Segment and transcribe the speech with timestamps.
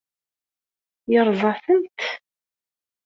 [1.11, 1.99] Yeṛṛeẓ-atent?